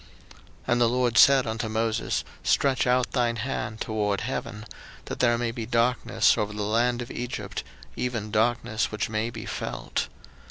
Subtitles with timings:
[0.31, 4.65] 02:010:021 And the LORD said unto Moses, Stretch out thine hand toward heaven,
[5.05, 7.63] that there may be darkness over the land of Egypt,
[7.95, 10.07] even darkness which may be felt.